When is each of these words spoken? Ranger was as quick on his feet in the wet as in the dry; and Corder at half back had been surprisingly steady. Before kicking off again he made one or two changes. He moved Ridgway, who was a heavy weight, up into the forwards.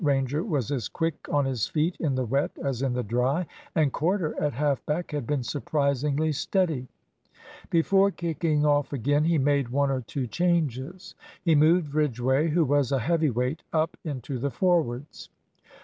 Ranger 0.03 0.41
was 0.43 0.71
as 0.71 0.89
quick 0.89 1.27
on 1.29 1.45
his 1.45 1.67
feet 1.67 1.95
in 1.99 2.15
the 2.15 2.25
wet 2.25 2.49
as 2.63 2.81
in 2.81 2.93
the 2.93 3.03
dry; 3.03 3.45
and 3.75 3.93
Corder 3.93 4.33
at 4.41 4.51
half 4.53 4.83
back 4.87 5.11
had 5.11 5.27
been 5.27 5.43
surprisingly 5.43 6.31
steady. 6.31 6.87
Before 7.69 8.09
kicking 8.09 8.65
off 8.65 8.93
again 8.93 9.25
he 9.25 9.37
made 9.37 9.69
one 9.69 9.91
or 9.91 10.01
two 10.01 10.25
changes. 10.25 11.13
He 11.43 11.53
moved 11.53 11.93
Ridgway, 11.93 12.47
who 12.49 12.65
was 12.65 12.91
a 12.91 12.97
heavy 12.97 13.29
weight, 13.29 13.61
up 13.71 13.95
into 14.03 14.39
the 14.39 14.49
forwards. 14.49 15.29